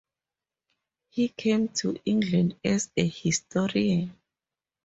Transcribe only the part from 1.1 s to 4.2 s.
He came to England as a historian.